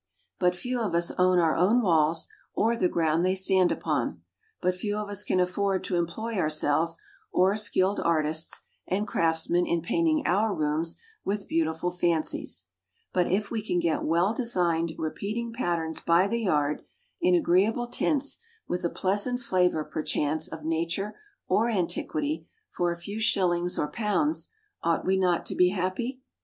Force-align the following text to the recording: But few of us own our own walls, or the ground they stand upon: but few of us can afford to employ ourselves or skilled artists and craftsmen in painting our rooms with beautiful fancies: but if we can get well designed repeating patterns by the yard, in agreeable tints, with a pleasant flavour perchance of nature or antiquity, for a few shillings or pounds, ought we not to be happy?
But 0.39 0.55
few 0.55 0.79
of 0.81 0.95
us 0.95 1.11
own 1.19 1.37
our 1.37 1.55
own 1.55 1.79
walls, 1.83 2.27
or 2.55 2.75
the 2.75 2.89
ground 2.89 3.23
they 3.23 3.35
stand 3.35 3.71
upon: 3.71 4.23
but 4.59 4.73
few 4.73 4.97
of 4.97 5.09
us 5.09 5.23
can 5.23 5.39
afford 5.39 5.83
to 5.83 5.95
employ 5.95 6.37
ourselves 6.39 6.97
or 7.31 7.55
skilled 7.55 7.99
artists 7.99 8.61
and 8.87 9.07
craftsmen 9.07 9.67
in 9.67 9.83
painting 9.83 10.23
our 10.25 10.55
rooms 10.55 10.95
with 11.23 11.47
beautiful 11.47 11.91
fancies: 11.91 12.65
but 13.13 13.31
if 13.31 13.51
we 13.51 13.61
can 13.61 13.79
get 13.79 14.01
well 14.03 14.33
designed 14.33 14.93
repeating 14.97 15.53
patterns 15.53 15.99
by 16.01 16.25
the 16.25 16.41
yard, 16.41 16.81
in 17.21 17.35
agreeable 17.35 17.85
tints, 17.85 18.39
with 18.67 18.83
a 18.83 18.89
pleasant 18.89 19.39
flavour 19.39 19.83
perchance 19.83 20.47
of 20.47 20.65
nature 20.65 21.13
or 21.47 21.69
antiquity, 21.69 22.47
for 22.71 22.91
a 22.91 22.97
few 22.97 23.19
shillings 23.19 23.77
or 23.77 23.87
pounds, 23.87 24.49
ought 24.81 25.05
we 25.05 25.15
not 25.15 25.45
to 25.45 25.53
be 25.53 25.69
happy? 25.69 26.23